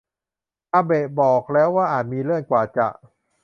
[0.73, 2.87] อาเบะบอกแล้วว่าอาจมีเลื่อน กว่าจะ